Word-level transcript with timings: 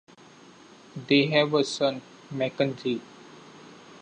They 0.95 1.27
have 1.27 1.53
a 1.53 1.63
son, 1.63 2.01
Mackenzie. 2.31 3.03